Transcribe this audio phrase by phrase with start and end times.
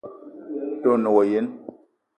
[0.81, 1.51] De o ne wa yene?